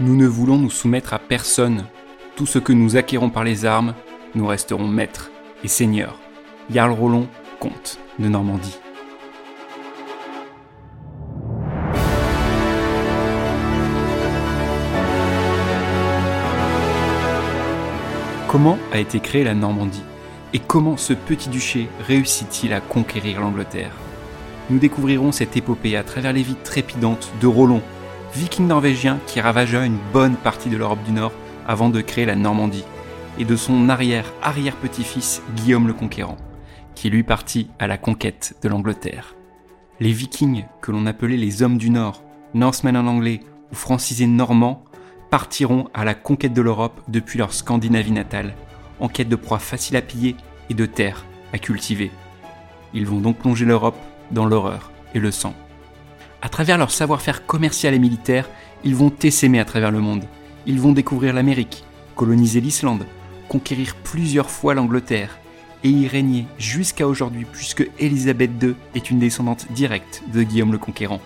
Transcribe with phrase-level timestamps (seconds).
[0.00, 1.84] Nous ne voulons nous soumettre à personne.
[2.34, 3.94] Tout ce que nous acquérons par les armes,
[4.34, 5.30] nous resterons maîtres
[5.62, 6.18] et seigneurs.
[6.68, 7.28] Jarl Rollon,
[7.60, 8.76] comte de Normandie.
[18.48, 20.02] Comment a été créée la Normandie
[20.52, 23.92] Et comment ce petit duché réussit-il à conquérir l'Angleterre?
[24.70, 27.80] Nous découvrirons cette épopée à travers les vies trépidantes de Rollon,
[28.34, 31.32] viking norvégien qui ravagea une bonne partie de l'Europe du Nord
[31.66, 32.84] avant de créer la Normandie,
[33.38, 36.36] et de son arrière-arrière-petit-fils Guillaume le Conquérant,
[36.94, 39.34] qui lui partit à la conquête de l'Angleterre.
[40.00, 42.22] Les vikings, que l'on appelait les hommes du Nord,
[42.54, 43.40] Norsemen en anglais
[43.72, 44.84] ou francisés normands,
[45.30, 48.54] partiront à la conquête de l'Europe depuis leur Scandinavie natale,
[49.00, 50.36] en quête de proies faciles à piller
[50.70, 52.10] et de terres à cultiver.
[52.92, 53.98] Ils vont donc plonger l'Europe
[54.30, 55.54] dans l'horreur et le sang.
[56.44, 58.50] À travers leur savoir-faire commercial et militaire,
[58.84, 60.24] ils vont essaimer à travers le monde.
[60.66, 61.84] Ils vont découvrir l'Amérique,
[62.16, 63.06] coloniser l'Islande,
[63.48, 65.38] conquérir plusieurs fois l'Angleterre
[65.84, 70.76] et y régner jusqu'à aujourd'hui puisque Élisabeth II est une descendante directe de Guillaume le
[70.78, 71.22] Conquérant.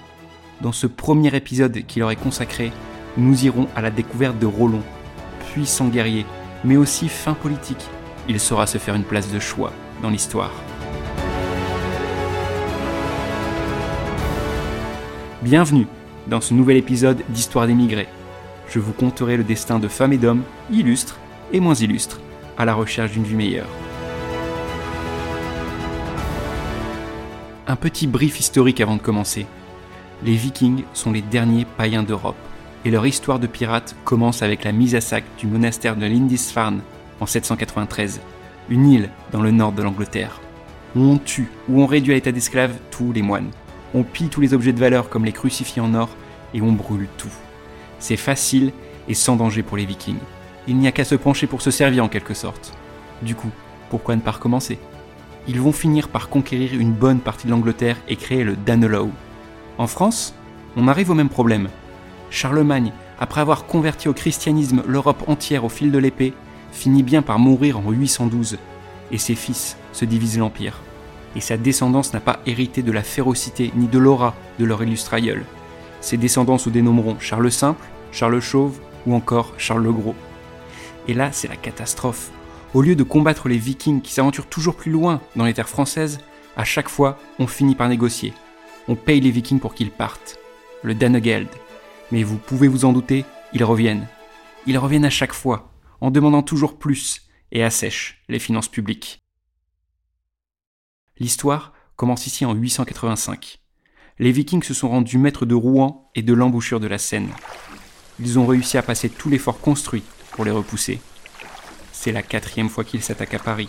[0.60, 2.70] Dans ce premier épisode qui leur est consacré,
[3.16, 4.82] nous irons à la découverte de Rollon,
[5.52, 6.26] puissant guerrier,
[6.62, 7.88] mais aussi fin politique.
[8.28, 10.52] Il saura se faire une place de choix dans l'histoire.
[15.42, 15.86] Bienvenue
[16.26, 18.08] dans ce nouvel épisode d'Histoire d'émigrés.
[18.68, 21.16] Je vous conterai le destin de femmes et d'hommes illustres
[21.52, 22.20] et moins illustres
[22.56, 23.68] à la recherche d'une vie meilleure.
[27.68, 29.46] Un petit brief historique avant de commencer.
[30.24, 32.34] Les Vikings sont les derniers païens d'Europe
[32.84, 36.80] et leur histoire de pirates commence avec la mise à sac du monastère de Lindisfarne
[37.20, 38.20] en 793,
[38.70, 40.40] une île dans le nord de l'Angleterre,
[40.96, 43.52] où on tue ou on réduit à l'état d'esclave tous les moines.
[43.94, 46.10] On pille tous les objets de valeur comme les crucifix en or
[46.54, 47.32] et on brûle tout.
[47.98, 48.72] C'est facile
[49.08, 50.18] et sans danger pour les vikings.
[50.66, 52.74] Il n'y a qu'à se pencher pour se servir en quelque sorte.
[53.22, 53.50] Du coup,
[53.90, 54.78] pourquoi ne pas recommencer?
[55.46, 59.10] Ils vont finir par conquérir une bonne partie de l'Angleterre et créer le Danelaw.
[59.78, 60.34] En France,
[60.76, 61.68] on arrive au même problème.
[62.30, 66.34] Charlemagne, après avoir converti au christianisme l'Europe entière au fil de l'épée,
[66.70, 68.58] finit bien par mourir en 812,
[69.10, 70.82] et ses fils se divisent l'Empire.
[71.36, 75.14] Et sa descendance n'a pas hérité de la férocité ni de l'aura de leur illustre
[75.14, 75.44] aïeul.
[76.00, 80.14] Ses descendants se dénommeront Charles le Simple, Charles le Chauve ou encore Charles le Gros.
[81.06, 82.30] Et là, c'est la catastrophe.
[82.74, 86.20] Au lieu de combattre les vikings qui s'aventurent toujours plus loin dans les terres françaises,
[86.56, 88.32] à chaque fois, on finit par négocier.
[88.88, 90.38] On paye les vikings pour qu'ils partent.
[90.82, 91.48] Le Danegeld,
[92.12, 94.06] mais vous pouvez vous en douter, ils reviennent.
[94.66, 97.22] Ils reviennent à chaque fois, en demandant toujours plus,
[97.52, 99.18] et assèchent les finances publiques.
[101.20, 103.60] L'histoire commence ici en 885.
[104.20, 107.30] Les Vikings se sont rendus maîtres de Rouen et de l'embouchure de la Seine.
[108.20, 111.00] Ils ont réussi à passer tous les forts construits pour les repousser.
[111.92, 113.68] C'est la quatrième fois qu'ils s'attaquent à Paris,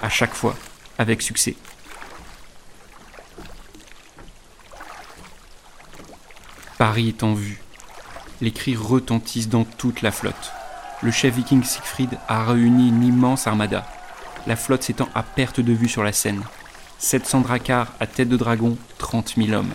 [0.00, 0.56] à chaque fois
[0.98, 1.56] avec succès.
[6.78, 7.62] Paris est en vue,
[8.40, 10.52] les cris retentissent dans toute la flotte.
[11.02, 13.86] Le chef viking Siegfried a réuni une immense armada.
[14.46, 16.42] La flotte s'étend à perte de vue sur la Seine.
[16.98, 19.72] 700 dracars à tête de dragon, 30 000 hommes.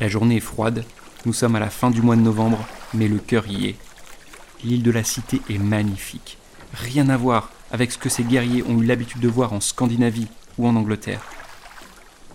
[0.00, 0.84] La journée est froide,
[1.24, 3.76] nous sommes à la fin du mois de novembre, mais le cœur y est.
[4.64, 6.38] L'île de la Cité est magnifique.
[6.74, 10.28] Rien à voir avec ce que ces guerriers ont eu l'habitude de voir en Scandinavie
[10.58, 11.22] ou en Angleterre.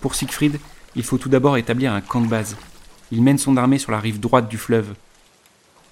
[0.00, 0.58] Pour Siegfried,
[0.94, 2.56] il faut tout d'abord établir un camp de base.
[3.10, 4.94] Il mène son armée sur la rive droite du fleuve,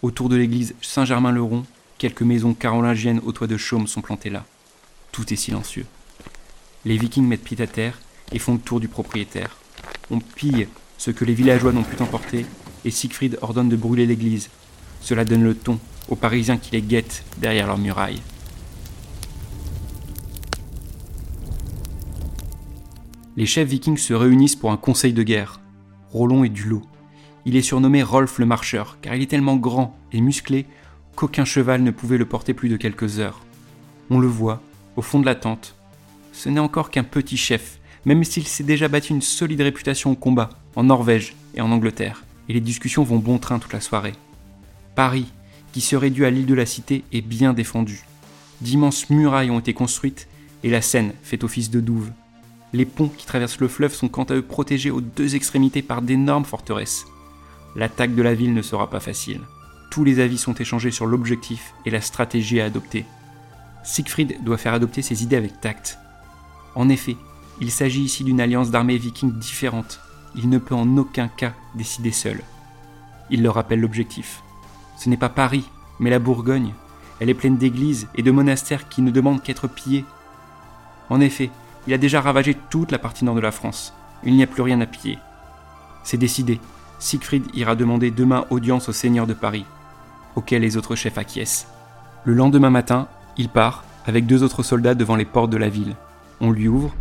[0.03, 1.67] Autour de l'église Saint-Germain-le-Rond,
[1.99, 4.47] quelques maisons carolingiennes au toit de chaume sont plantées là.
[5.13, 5.85] Tout est silencieux.
[6.85, 7.99] Les vikings mettent pied à terre
[8.33, 9.57] et font le tour du propriétaire.
[10.11, 12.47] On pille ce que les villageois n'ont pu emporter
[12.85, 14.49] et Siegfried ordonne de brûler l'église.
[15.01, 18.23] Cela donne le ton aux Parisiens qui les guettent derrière leurs murailles.
[23.37, 25.61] Les chefs vikings se réunissent pour un conseil de guerre.
[26.13, 26.83] Rollon est du lot.
[27.47, 30.67] Il est surnommé Rolf le Marcheur, car il est tellement grand et musclé
[31.17, 33.41] qu'aucun cheval ne pouvait le porter plus de quelques heures.
[34.11, 34.61] On le voit,
[34.97, 35.75] au fond de la tente.
[36.43, 40.15] Ce n'est encore qu'un petit chef, même s'il s'est déjà battu une solide réputation au
[40.15, 44.15] combat, en Norvège et en Angleterre, et les discussions vont bon train toute la soirée.
[44.95, 45.27] Paris,
[45.75, 48.07] qui se réduit à l'île de la Cité, est bien défendu.
[48.63, 50.29] D'immenses murailles ont été construites,
[50.65, 52.11] et la Seine fait office de douve.
[52.73, 56.01] Les ponts qui traversent le fleuve sont quant à eux protégés aux deux extrémités par
[56.01, 57.05] d'énormes forteresses.
[57.77, 59.43] L'attaque de la ville ne sera pas facile.
[59.91, 63.05] Tous les avis sont échangés sur l'objectif et la stratégie à adopter.
[63.85, 65.99] Siegfried doit faire adopter ses idées avec tact.
[66.75, 67.17] En effet,
[67.61, 70.01] il s'agit ici d'une alliance d'armées vikings différentes.
[70.35, 72.41] Il ne peut en aucun cas décider seul.
[73.31, 74.43] Il leur rappelle l'objectif
[75.01, 75.65] ce n'est pas Paris,
[75.99, 76.75] mais la Bourgogne.
[77.21, 80.05] Elle est pleine d'églises et de monastères qui ne demandent qu'être pillés.
[81.09, 81.51] En effet,
[81.87, 83.95] il a déjà ravagé toute la partie nord de la France.
[84.25, 85.19] Il n'y a plus rien à piller.
[86.05, 86.61] C'est décidé.
[86.99, 89.65] Siegfried ira demander demain audience au seigneur de Paris,
[90.37, 91.67] auquel les autres chefs acquiescent.
[92.27, 93.09] Le lendemain matin,
[93.39, 95.97] il part, avec deux autres soldats devant les portes de la ville.
[96.43, 96.95] On lui ouvre,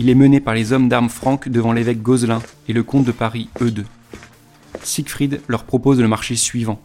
[0.00, 3.12] Il est mené par les hommes d'armes franques devant l'évêque Goselin et le comte de
[3.12, 3.84] Paris, eux deux.
[4.82, 6.80] Siegfried leur propose le marché suivant.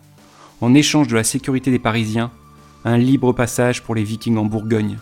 [0.59, 2.29] En échange de la sécurité des Parisiens,
[2.83, 4.97] un libre passage pour les Vikings en Bourgogne.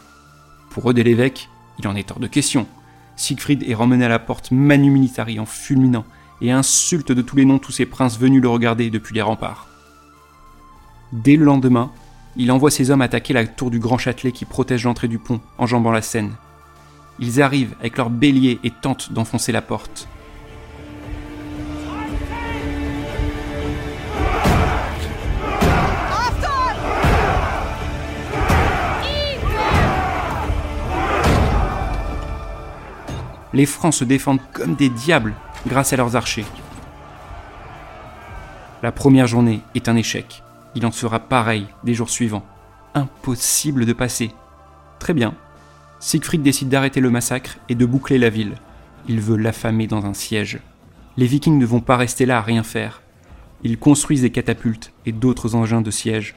[0.70, 1.50] Pour eux de l'évêque,
[1.80, 2.68] il en est hors de question.
[3.16, 6.06] Siegfried est ramené à la porte manu militari en fulminant
[6.40, 9.68] et insulte de tous les noms tous ces princes venus le regarder depuis les remparts.
[11.14, 11.92] Dès le lendemain,
[12.36, 15.42] il envoie ses hommes attaquer la tour du Grand Châtelet qui protège l'entrée du pont,
[15.58, 16.34] enjambant la Seine.
[17.20, 20.08] Ils arrivent avec leurs béliers et tentent d'enfoncer la porte.
[33.54, 35.36] Les Francs se défendent comme des diables
[35.68, 36.46] grâce à leurs archers.
[38.82, 40.44] La première journée est un échec.
[40.74, 42.46] Il en sera pareil des jours suivants.
[42.96, 44.32] Impossible de passer.
[44.98, 45.36] Très bien,
[46.04, 48.56] Siegfried décide d'arrêter le massacre et de boucler la ville.
[49.08, 50.60] Il veut l'affamer dans un siège.
[51.16, 53.02] Les Vikings ne vont pas rester là à rien faire.
[53.64, 56.36] Ils construisent des catapultes et d'autres engins de siège.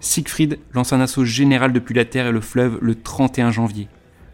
[0.00, 3.88] Siegfried lance un assaut général depuis la terre et le fleuve le 31 janvier.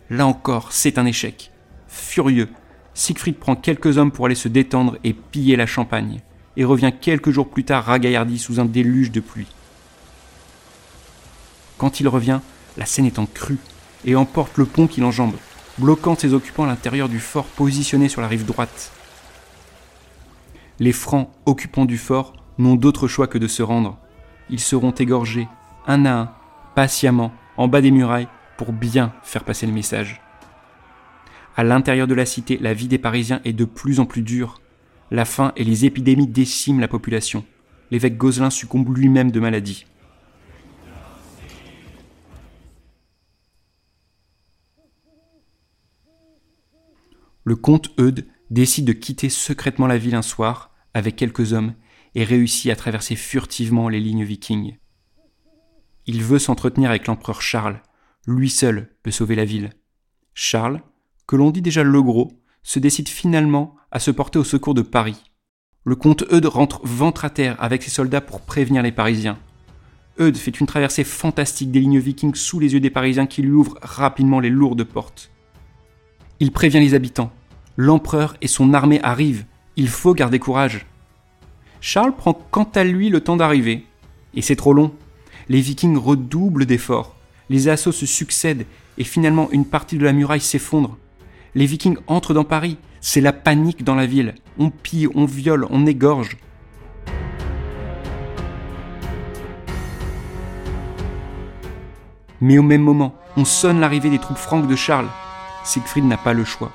[0.08, 1.50] Là encore, c'est un échec.
[1.88, 2.48] Furieux,
[2.94, 6.22] Siegfried prend quelques hommes pour aller se détendre et piller la Champagne
[6.56, 9.48] et revient quelques jours plus tard ragaillardi sous un déluge de pluie.
[11.78, 12.40] Quand il revient,
[12.76, 13.58] la Seine est en crue
[14.04, 15.34] et emporte le pont qu'il enjambe,
[15.78, 18.92] bloquant ses occupants à l'intérieur du fort positionné sur la rive droite.
[20.78, 23.98] Les Francs occupants du fort n'ont d'autre choix que de se rendre.
[24.50, 25.48] Ils seront égorgés,
[25.86, 26.30] un à un,
[26.74, 30.20] patiemment, en bas des murailles, pour bien faire passer le message.
[31.56, 34.61] À l'intérieur de la cité, la vie des Parisiens est de plus en plus dure
[35.12, 37.44] la faim et les épidémies déciment la population.
[37.90, 39.84] L'évêque Goselin succombe lui-même de maladie.
[47.44, 51.74] Le comte Eudes décide de quitter secrètement la ville un soir avec quelques hommes
[52.14, 54.78] et réussit à traverser furtivement les lignes vikings.
[56.06, 57.82] Il veut s'entretenir avec l'empereur Charles.
[58.26, 59.70] Lui seul peut sauver la ville.
[60.32, 60.80] Charles,
[61.26, 64.82] que l'on dit déjà le gros, se décide finalement à se porter au secours de
[64.82, 65.22] Paris.
[65.84, 69.38] Le comte Eudes rentre ventre à terre avec ses soldats pour prévenir les Parisiens.
[70.20, 73.50] Eudes fait une traversée fantastique des lignes vikings sous les yeux des Parisiens qui lui
[73.50, 75.30] ouvrent rapidement les lourdes portes.
[76.38, 77.32] Il prévient les habitants.
[77.76, 79.44] L'empereur et son armée arrivent.
[79.76, 80.86] Il faut garder courage.
[81.80, 83.86] Charles prend quant à lui le temps d'arriver.
[84.34, 84.92] Et c'est trop long.
[85.48, 87.16] Les vikings redoublent d'efforts.
[87.50, 88.66] Les assauts se succèdent
[88.98, 90.96] et finalement une partie de la muraille s'effondre.
[91.54, 92.78] Les Vikings entrent dans Paris.
[93.02, 94.34] C'est la panique dans la ville.
[94.58, 96.38] On pille, on viole, on égorge.
[102.40, 105.08] Mais au même moment, on sonne l'arrivée des troupes franques de Charles.
[105.62, 106.72] Siegfried n'a pas le choix.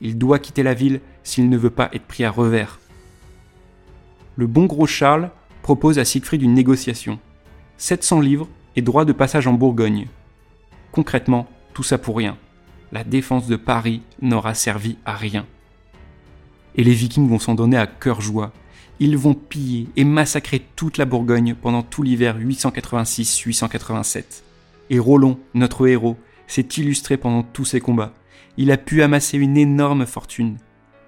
[0.00, 2.78] Il doit quitter la ville s'il ne veut pas être pris à revers.
[4.36, 5.30] Le bon gros Charles
[5.62, 7.18] propose à Siegfried une négociation.
[7.78, 10.06] 700 livres et droit de passage en Bourgogne.
[10.92, 12.36] Concrètement, tout ça pour rien
[12.92, 15.46] la défense de Paris n'aura servi à rien.
[16.76, 18.52] Et les Vikings vont s'en donner à cœur joie.
[18.98, 24.42] Ils vont piller et massacrer toute la Bourgogne pendant tout l'hiver 886-887.
[24.90, 26.16] Et Rollon, notre héros,
[26.46, 28.12] s'est illustré pendant tous ces combats.
[28.56, 30.56] Il a pu amasser une énorme fortune.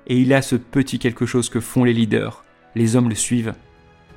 [0.07, 2.45] Et il a ce petit quelque chose que font les leaders.
[2.75, 3.55] Les hommes le suivent.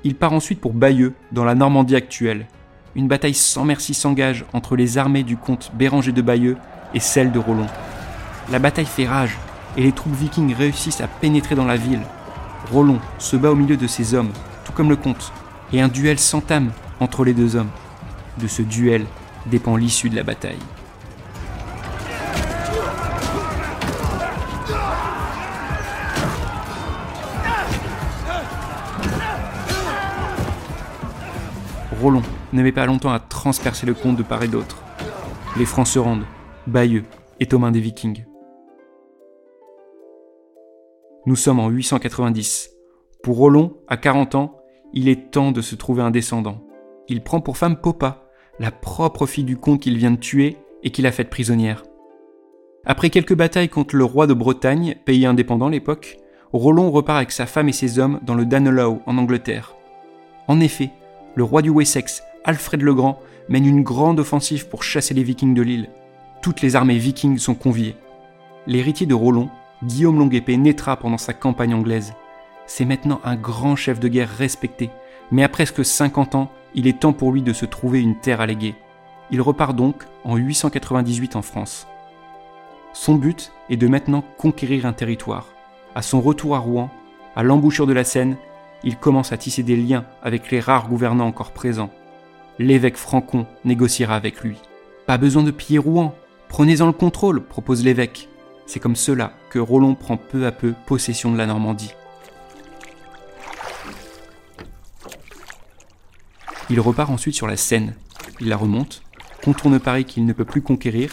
[0.03, 2.47] Il part ensuite pour Bayeux, dans la Normandie actuelle.
[2.95, 6.57] Une bataille sans merci s'engage entre les armées du comte Béranger de Bayeux
[6.93, 7.67] et celle de Rollon.
[8.51, 9.37] La bataille fait rage
[9.77, 12.01] et les troupes vikings réussissent à pénétrer dans la ville.
[12.71, 14.31] Rollon se bat au milieu de ses hommes,
[14.63, 15.31] tout comme le comte,
[15.73, 17.69] et un duel s'entame entre les deux hommes.
[18.37, 19.05] De ce duel
[19.45, 20.59] dépend l'issue de la bataille.
[32.01, 32.21] Rollon
[32.53, 34.77] ne met pas longtemps à transpercer le comte de part et d'autre.
[35.57, 36.25] Les Francs se rendent
[36.67, 37.03] Bayeux
[37.39, 38.25] est aux mains des Vikings.
[41.27, 42.71] Nous sommes en 890.
[43.21, 44.57] Pour Roland, à 40 ans,
[44.91, 46.65] il est temps de se trouver un descendant.
[47.07, 48.29] Il prend pour femme Popa,
[48.59, 51.83] la propre fille du comte qu'il vient de tuer et qu'il a faite prisonnière.
[52.83, 56.17] Après quelques batailles contre le roi de Bretagne, pays indépendant à l'époque,
[56.51, 59.75] Roland repart avec sa femme et ses hommes dans le Danelaw en Angleterre.
[60.47, 60.89] En effet,
[61.35, 63.19] le roi du Wessex, Alfred le Grand,
[63.49, 65.89] mène une grande offensive pour chasser les vikings de l'île.
[66.45, 67.95] Toutes les armées vikings sont conviées.
[68.67, 69.49] L'héritier de Roland,
[69.83, 72.13] Guillaume Longuepée, naîtra pendant sa campagne anglaise.
[72.67, 74.91] C'est maintenant un grand chef de guerre respecté,
[75.31, 78.41] mais à presque 50 ans, il est temps pour lui de se trouver une terre
[78.41, 78.75] à léguer.
[79.31, 81.87] Il repart donc en 898 en France.
[82.93, 85.47] Son but est de maintenant conquérir un territoire.
[85.95, 86.91] À son retour à Rouen,
[87.35, 88.37] à l'embouchure de la Seine,
[88.83, 91.89] il commence à tisser des liens avec les rares gouvernants encore présents.
[92.59, 94.57] L'évêque Francon négociera avec lui.
[95.07, 96.13] Pas besoin de piller Rouen,
[96.49, 98.29] prenez-en le contrôle, propose l'évêque.
[98.65, 101.93] C'est comme cela que Roland prend peu à peu possession de la Normandie.
[106.69, 107.95] Il repart ensuite sur la Seine.
[108.39, 109.03] Il la remonte,
[109.43, 111.11] contourne Paris qu'il ne peut plus conquérir,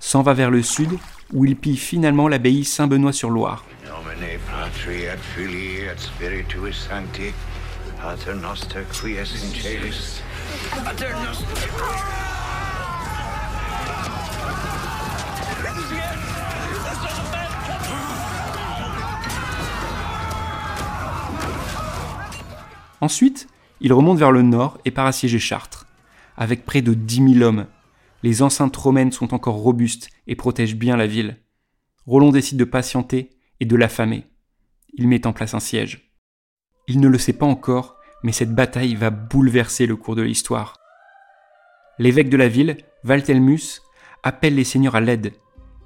[0.00, 0.90] s'en va vers le sud
[1.32, 3.64] où il pille finalement l'abbaye Saint-Benoît-sur-Loire.
[23.02, 23.48] Ensuite,
[23.80, 25.86] il remonte vers le nord et part assiéger Chartres,
[26.36, 27.66] avec près de 10 000 hommes.
[28.22, 31.36] Les enceintes romaines sont encore robustes et protègent bien la ville.
[32.06, 34.28] Roland décide de patienter et de l'affamer.
[34.94, 36.12] Il met en place un siège.
[36.86, 40.76] Il ne le sait pas encore, mais cette bataille va bouleverser le cours de l'histoire.
[41.98, 43.82] L'évêque de la ville, Valtelmus,
[44.22, 45.32] appelle les seigneurs à l'aide,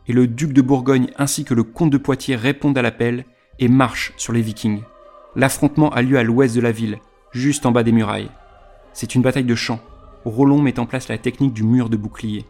[0.06, 3.24] et le duc de Bourgogne ainsi que le comte de Poitiers répondent à l'appel
[3.58, 4.82] et marchent sur les vikings.
[5.38, 6.98] L'affrontement a lieu à l'ouest de la ville,
[7.30, 8.30] juste en bas des murailles.
[8.94, 9.80] C'est une bataille de champ.
[10.24, 12.46] Roland met en place la technique du mur de bouclier.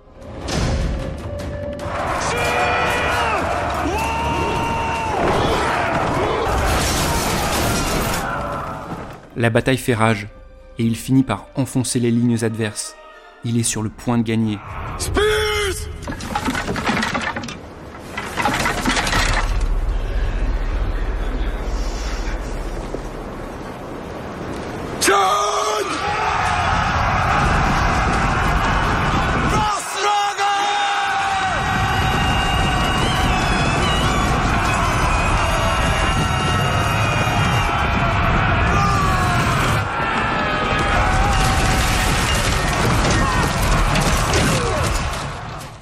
[9.36, 10.28] La bataille fait rage,
[10.78, 12.94] et il finit par enfoncer les lignes adverses.
[13.44, 14.58] Il est sur le point de gagner.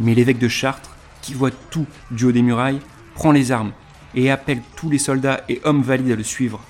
[0.04, 0.90] Mais l'évêque de Chartres,
[1.22, 2.80] qui voit tout du haut des murailles,
[3.14, 3.72] prend les armes
[4.14, 6.60] et appelle tous les soldats et hommes valides à le suivre.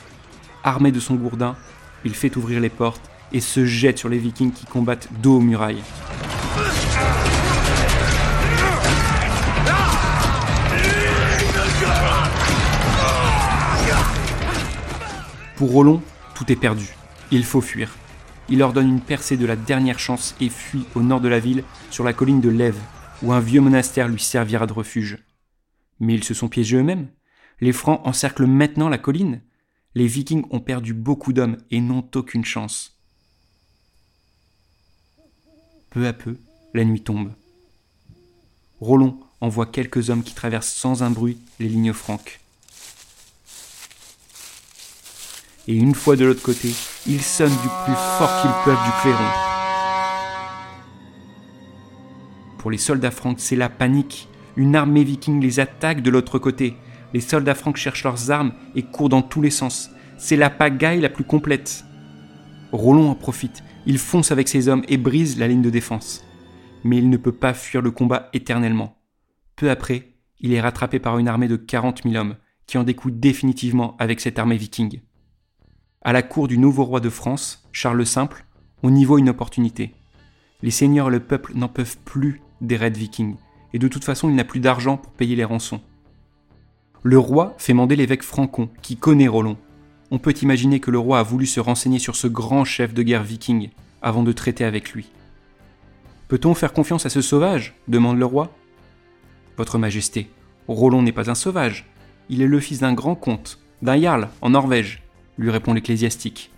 [0.62, 1.57] Armé de son gourdin,
[2.05, 5.41] il fait ouvrir les portes et se jette sur les vikings qui combattent dos aux
[5.41, 5.83] murailles.
[15.57, 16.00] Pour Roland,
[16.37, 16.87] tout est perdu.
[17.33, 17.97] Il faut fuir.
[18.49, 21.64] Il ordonne une percée de la dernière chance et fuit au nord de la ville,
[21.91, 22.79] sur la colline de Lève,
[23.25, 25.19] où un vieux monastère lui servira de refuge.
[25.99, 27.09] Mais ils se sont piégés eux-mêmes.
[27.61, 29.40] Les Francs encerclent maintenant la colline.
[29.95, 32.99] Les Vikings ont perdu beaucoup d'hommes et n'ont aucune chance.
[35.90, 36.37] Peu à peu,
[36.75, 37.33] la nuit tombe.
[38.81, 42.40] Roland envoie quelques hommes qui traversent sans un bruit les lignes franques.
[45.66, 46.75] Et une fois de l'autre côté,
[47.07, 49.53] ils sonnent du plus fort qu'ils peuvent du clairon.
[52.64, 54.26] Pour les soldats francs, c'est la panique.
[54.56, 56.78] Une armée viking les attaque de l'autre côté.
[57.12, 59.90] Les soldats francs cherchent leurs armes et courent dans tous les sens.
[60.16, 61.85] C'est la pagaille la plus complète.
[62.73, 63.62] Roland en profite.
[63.85, 66.25] Il fonce avec ses hommes et brise la ligne de défense.
[66.85, 68.97] Mais il ne peut pas fuir le combat éternellement.
[69.56, 73.21] Peu après, il est rattrapé par une armée de 40 000 hommes, qui en découle
[73.21, 75.02] définitivement avec cette armée viking.
[76.00, 78.47] À la cour du nouveau roi de France, Charles le Simple,
[78.83, 79.92] on y voit une opportunité.
[80.62, 83.37] Les seigneurs et le peuple n'en peuvent plus des raids vikings,
[83.73, 85.80] et de toute façon il n'a plus d'argent pour payer les rançons.
[87.02, 89.58] Le roi fait mander l'évêque Francon, qui connaît Roland.
[90.11, 93.02] On peut imaginer que le roi a voulu se renseigner sur ce grand chef de
[93.02, 93.70] guerre viking
[94.00, 95.11] avant de traiter avec lui.
[96.28, 97.75] Peut-on faire confiance à ce sauvage?
[97.88, 98.50] demande le roi.
[99.56, 100.30] Votre Majesté,
[100.68, 101.87] Roland n'est pas un sauvage.
[102.28, 105.02] Il est le fils d'un grand comte, d'un jarl en Norvège,
[105.37, 106.50] lui répond l'ecclésiastique.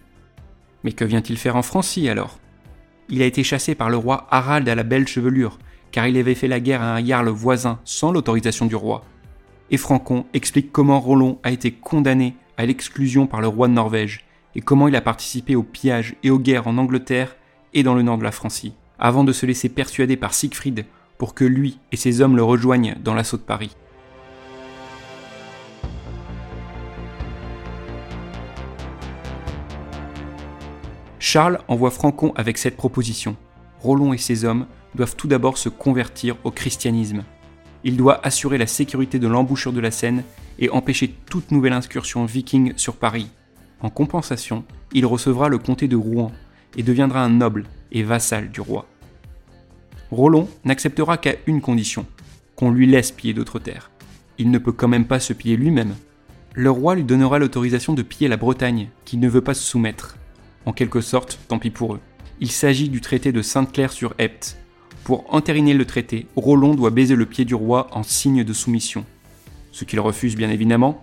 [0.84, 2.38] Mais que vient-il faire en Francie alors?
[3.08, 5.58] Il a été chassé par le roi Harald à la belle chevelure,
[5.96, 9.02] car il avait fait la guerre à un jarl voisin sans l'autorisation du roi.
[9.70, 14.26] Et Francon explique comment Rollon a été condamné à l'exclusion par le roi de Norvège,
[14.54, 17.34] et comment il a participé au pillage et aux guerres en Angleterre
[17.72, 20.84] et dans le nord de la Francie, avant de se laisser persuader par Siegfried
[21.16, 23.74] pour que lui et ses hommes le rejoignent dans l'assaut de Paris.
[31.18, 33.34] Charles envoie Francon avec cette proposition.
[33.80, 37.24] Rollon et ses hommes doivent tout d'abord se convertir au christianisme.
[37.84, 40.24] Il doit assurer la sécurité de l'embouchure de la Seine
[40.58, 43.30] et empêcher toute nouvelle incursion viking sur Paris.
[43.80, 46.32] En compensation, il recevra le comté de Rouen
[46.76, 48.86] et deviendra un noble et vassal du roi.
[50.10, 52.06] Rollon n'acceptera qu'à une condition,
[52.54, 53.90] qu'on lui laisse piller d'autres terres.
[54.38, 55.94] Il ne peut quand même pas se piller lui-même.
[56.54, 60.16] Le roi lui donnera l'autorisation de piller la Bretagne, qui ne veut pas se soumettre.
[60.64, 62.00] En quelque sorte, tant pis pour eux.
[62.38, 64.58] Il s'agit du traité de Sainte-Claire sur Epte.
[65.04, 69.06] Pour entériner le traité, Rollon doit baiser le pied du roi en signe de soumission.
[69.72, 71.02] Ce qu'il refuse bien évidemment,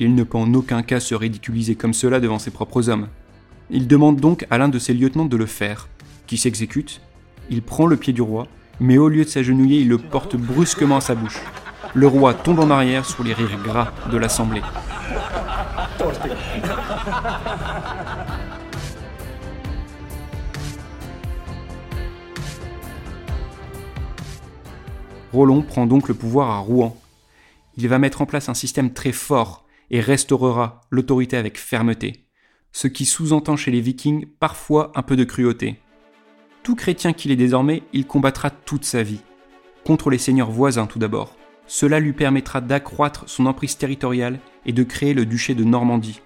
[0.00, 3.08] il ne peut en aucun cas se ridiculiser comme cela devant ses propres hommes.
[3.68, 5.88] Il demande donc à l'un de ses lieutenants de le faire,
[6.26, 7.02] qui s'exécute.
[7.50, 8.46] Il prend le pied du roi,
[8.80, 11.42] mais au lieu de s'agenouiller, il le porte brusquement à sa bouche.
[11.92, 14.62] Le roi tombe en arrière sous les rires gras de l'assemblée.
[25.32, 26.96] Rollon prend donc le pouvoir à Rouen.
[27.76, 32.26] Il va mettre en place un système très fort et restaurera l'autorité avec fermeté,
[32.70, 35.78] ce qui sous-entend chez les vikings parfois un peu de cruauté.
[36.62, 39.20] Tout chrétien qu'il est désormais, il combattra toute sa vie.
[39.84, 41.36] Contre les seigneurs voisins tout d'abord.
[41.66, 46.20] Cela lui permettra d'accroître son emprise territoriale et de créer le duché de Normandie,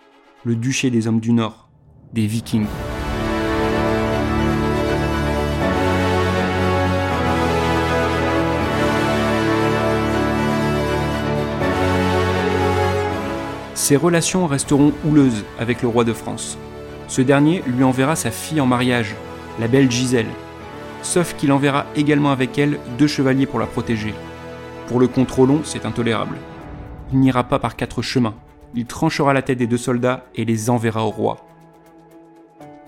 [0.45, 1.71] le duché des hommes du Nord,
[2.13, 2.67] des vikings.
[13.87, 16.59] Ses relations resteront houleuses avec le roi de France.
[17.07, 19.15] Ce dernier lui enverra sa fille en mariage,
[19.61, 20.27] la belle Gisèle,
[21.03, 24.13] sauf qu'il enverra également avec elle deux chevaliers pour la protéger.
[24.89, 26.39] Pour le contrôlon, c'est intolérable.
[27.13, 28.35] Il n'ira pas par quatre chemins,
[28.75, 31.47] il tranchera la tête des deux soldats et les enverra au roi.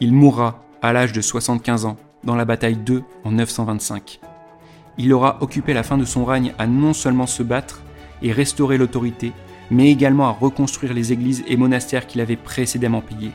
[0.01, 4.19] Il mourra à l'âge de 75 ans dans la bataille d'Eux en 925.
[4.99, 7.83] Il aura occupé la fin de son règne à non seulement se battre
[8.21, 9.33] et restaurer l'autorité,
[9.71, 13.33] mais également à reconstruire les églises et monastères qu'il avait précédemment pillés.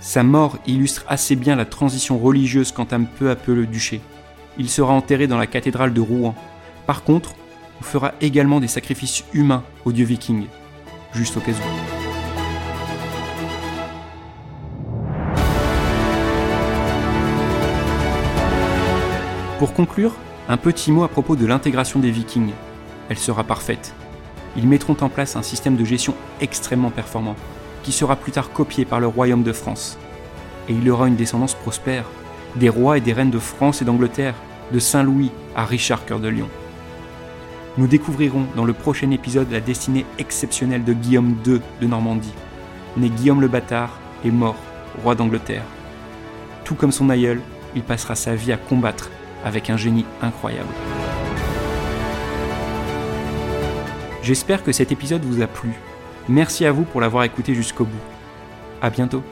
[0.00, 4.00] Sa mort illustre assez bien la transition religieuse qu'entame peu à peu le duché.
[4.58, 6.34] Il sera enterré dans la cathédrale de Rouen.
[6.86, 7.34] Par contre,
[7.80, 10.46] on fera également des sacrifices humains aux dieux vikings,
[11.12, 12.02] juste au cas où.
[19.58, 20.16] Pour conclure,
[20.48, 22.50] un petit mot à propos de l'intégration des vikings
[23.08, 23.94] elle sera parfaite.
[24.56, 27.36] Ils mettront en place un système de gestion extrêmement performant,
[27.82, 29.98] qui sera plus tard copié par le royaume de France.
[30.68, 32.04] Et il aura une descendance prospère,
[32.56, 34.34] des rois et des reines de France et d'Angleterre,
[34.72, 36.48] de Saint-Louis à Richard Cœur de Lion.
[37.78, 42.34] Nous découvrirons dans le prochain épisode la destinée exceptionnelle de Guillaume II de Normandie,
[42.98, 44.56] né Guillaume le Bâtard et mort,
[45.02, 45.64] roi d'Angleterre.
[46.64, 47.40] Tout comme son aïeul,
[47.74, 49.10] il passera sa vie à combattre
[49.44, 50.68] avec un génie incroyable.
[54.22, 55.70] J'espère que cet épisode vous a plu.
[56.28, 58.00] Merci à vous pour l'avoir écouté jusqu'au bout.
[58.80, 59.24] À bientôt.